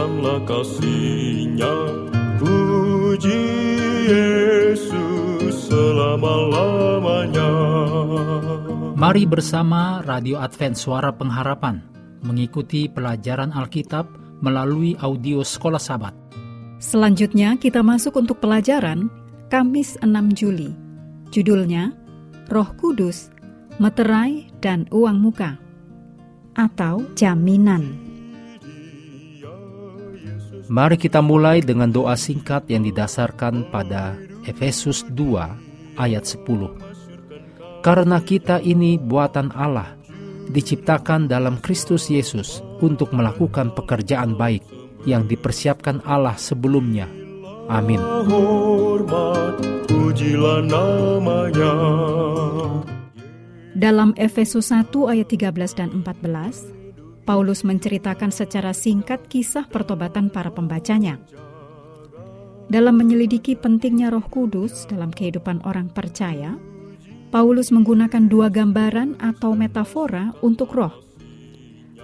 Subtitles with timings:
[0.00, 1.76] nyatakanlah kasihnya
[2.40, 3.44] Puji
[4.08, 7.50] Yesus selama-lamanya
[8.96, 11.84] Mari bersama Radio Advent Suara Pengharapan
[12.24, 14.08] mengikuti pelajaran Alkitab
[14.40, 16.16] melalui audio Sekolah Sabat.
[16.80, 19.12] Selanjutnya kita masuk untuk pelajaran
[19.52, 20.72] Kamis 6 Juli.
[21.28, 21.92] Judulnya
[22.48, 23.28] Roh Kudus,
[23.76, 25.60] Meterai dan Uang Muka
[26.56, 28.09] atau Jaminan.
[30.70, 34.14] Mari kita mulai dengan doa singkat yang didasarkan pada
[34.46, 36.46] Efesus 2 ayat 10.
[37.82, 39.98] Karena kita ini buatan Allah,
[40.46, 44.62] diciptakan dalam Kristus Yesus untuk melakukan pekerjaan baik
[45.10, 47.10] yang dipersiapkan Allah sebelumnya.
[47.66, 47.98] Amin.
[53.74, 56.79] Dalam Efesus 1 ayat 13 dan 14,
[57.30, 61.22] Paulus menceritakan secara singkat kisah pertobatan para pembacanya.
[62.66, 66.58] Dalam menyelidiki pentingnya Roh Kudus dalam kehidupan orang percaya,
[67.30, 70.90] Paulus menggunakan dua gambaran atau metafora untuk roh.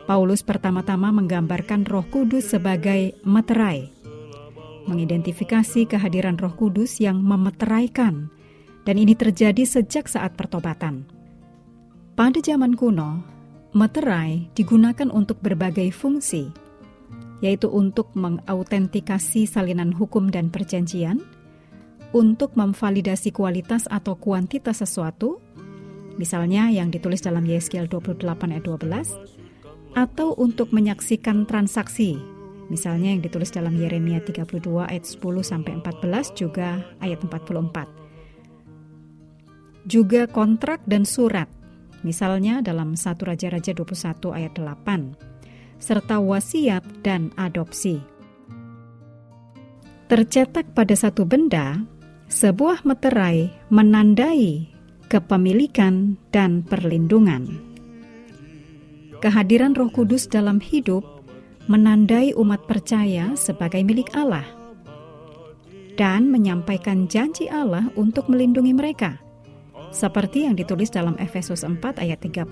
[0.07, 3.91] Paulus pertama-tama menggambarkan Roh Kudus sebagai meterai,
[4.87, 8.31] mengidentifikasi kehadiran Roh Kudus yang memeteraikan,
[8.87, 11.03] dan ini terjadi sejak saat pertobatan.
[12.15, 13.36] Pada zaman kuno,
[13.77, 16.49] Meterai digunakan untuk berbagai fungsi,
[17.45, 21.21] yaitu untuk mengautentikasi salinan hukum dan perjanjian,
[22.17, 25.45] untuk memvalidasi kualitas atau kuantitas sesuatu,
[26.17, 29.13] misalnya yang ditulis dalam Yeskiel 28 ayat 12,
[29.93, 32.17] atau untuk menyaksikan transaksi,
[32.73, 37.93] misalnya yang ditulis dalam Yeremia 32 ayat 10 sampai 14 juga ayat 44.
[39.85, 41.53] Juga kontrak dan surat
[42.07, 47.99] misalnya dalam 1 Raja-Raja 21 ayat 8, serta wasiat dan adopsi.
[50.07, 51.83] Tercetak pada satu benda,
[52.31, 54.71] sebuah meterai menandai
[55.11, 57.59] kepemilikan dan perlindungan.
[59.19, 61.03] Kehadiran Roh Kudus dalam hidup
[61.67, 64.47] menandai umat percaya sebagai milik Allah
[65.99, 69.26] dan menyampaikan janji Allah untuk melindungi mereka
[69.91, 72.47] seperti yang ditulis dalam Efesus 4 ayat 30.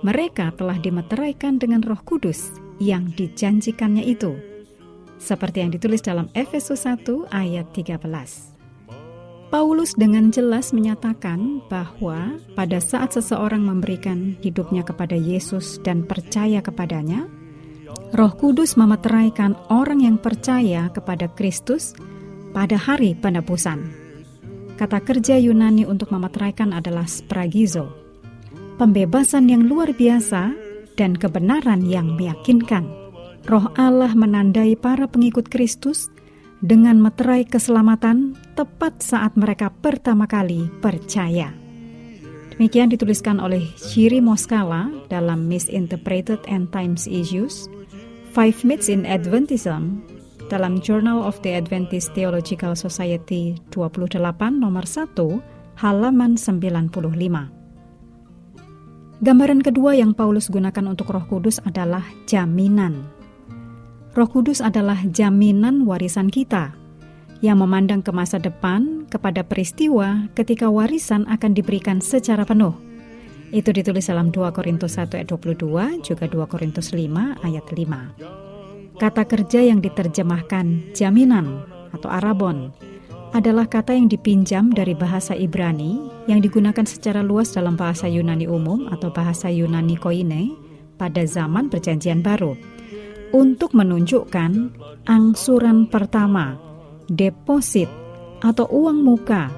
[0.00, 4.32] Mereka telah dimeteraikan dengan roh kudus yang dijanjikannya itu,
[5.20, 8.50] seperti yang ditulis dalam Efesus 1 ayat 13.
[9.50, 17.26] Paulus dengan jelas menyatakan bahwa pada saat seseorang memberikan hidupnya kepada Yesus dan percaya kepadanya,
[18.14, 21.98] Roh Kudus memeteraikan orang yang percaya kepada Kristus
[22.54, 24.09] pada hari penebusan.
[24.80, 27.92] Kata kerja Yunani untuk memeteraikan adalah spragizo,
[28.80, 30.56] pembebasan yang luar biasa
[30.96, 32.88] dan kebenaran yang meyakinkan.
[33.44, 36.08] Roh Allah menandai para pengikut Kristus
[36.64, 41.52] dengan meterai keselamatan tepat saat mereka pertama kali percaya.
[42.56, 47.68] Demikian dituliskan oleh Shiri Moskala dalam Misinterpreted End Times Issues,
[48.32, 50.00] Five Myths in Adventism,
[50.50, 54.18] dalam Journal of the Adventist Theological Society 28
[54.58, 55.14] nomor 1
[55.78, 56.90] halaman 95.
[59.22, 63.06] Gambaran kedua yang Paulus gunakan untuk Roh Kudus adalah jaminan.
[64.18, 66.74] Roh Kudus adalah jaminan warisan kita
[67.40, 72.74] yang memandang ke masa depan kepada peristiwa ketika warisan akan diberikan secara penuh.
[73.54, 78.49] Itu ditulis dalam 2 Korintus 1 ayat 22, juga 2 Korintus 5 ayat 5.
[79.00, 82.68] Kata kerja yang diterjemahkan jaminan atau arabon
[83.32, 85.96] adalah kata yang dipinjam dari bahasa Ibrani
[86.28, 90.52] yang digunakan secara luas dalam bahasa Yunani umum atau bahasa Yunani koine
[91.00, 92.60] pada zaman Perjanjian Baru
[93.32, 94.76] untuk menunjukkan
[95.08, 96.60] angsuran pertama,
[97.08, 97.88] deposit
[98.44, 99.48] atau uang muka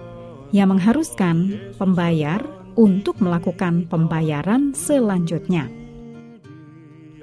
[0.55, 2.47] yang mengharuskan pembayar
[2.79, 5.67] untuk melakukan pembayaran selanjutnya.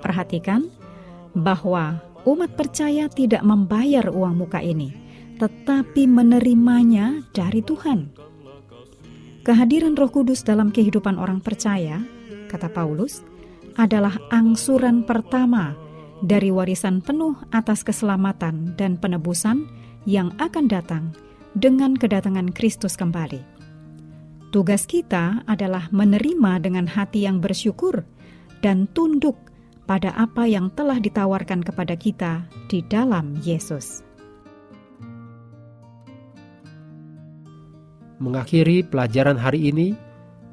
[0.04, 0.68] Perhatikan
[1.38, 4.94] bahwa umat percaya tidak membayar uang muka ini,
[5.42, 8.14] tetapi menerimanya dari Tuhan.
[9.42, 12.06] Kehadiran Roh Kudus dalam kehidupan orang percaya,
[12.52, 13.26] kata Paulus,
[13.80, 15.74] adalah angsuran pertama
[16.22, 19.66] dari warisan penuh atas keselamatan dan penebusan
[20.04, 21.16] yang akan datang
[21.56, 23.42] dengan kedatangan Kristus kembali.
[24.50, 28.06] Tugas kita adalah menerima dengan hati yang bersyukur
[28.60, 29.49] dan tunduk
[29.90, 34.06] pada apa yang telah ditawarkan kepada kita di dalam Yesus.
[38.22, 39.98] Mengakhiri pelajaran hari ini,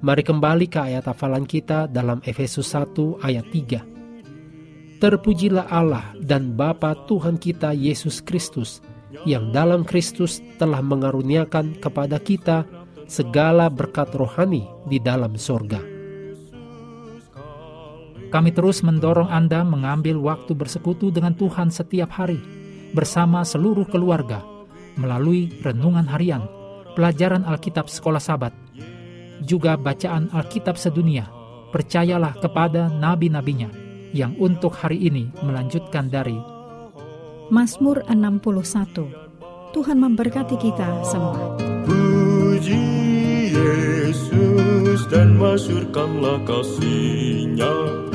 [0.00, 5.04] mari kembali ke ayat hafalan kita dalam Efesus 1 ayat 3.
[5.04, 8.80] Terpujilah Allah dan Bapa Tuhan kita Yesus Kristus,
[9.28, 12.64] yang dalam Kristus telah mengaruniakan kepada kita
[13.04, 15.95] segala berkat rohani di dalam sorga.
[18.26, 22.42] Kami terus mendorong Anda mengambil waktu bersekutu dengan Tuhan setiap hari,
[22.90, 24.42] bersama seluruh keluarga,
[24.98, 26.42] melalui renungan harian,
[26.98, 28.50] pelajaran Alkitab sekolah sabat,
[29.44, 31.28] juga bacaan Alkitab sedunia.
[31.70, 33.68] Percayalah kepada nabi-nabinya
[34.16, 36.38] yang untuk hari ini melanjutkan dari
[37.52, 39.26] Mazmur 61.
[39.76, 41.52] Tuhan memberkati kita semua.
[41.84, 42.80] Puji
[43.52, 48.05] Yesus dan masyurkanlah kasihnya